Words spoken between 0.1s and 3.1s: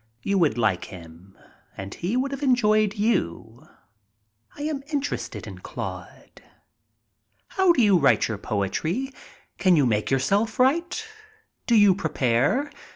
"You would like him and he would have enjoyed